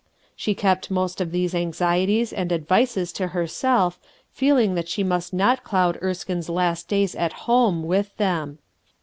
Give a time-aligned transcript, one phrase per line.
[0.35, 3.99] She kept most of these anxieties and advices to her self,
[4.31, 8.57] feeling that she must not cloud Erskine 's last days at home with them.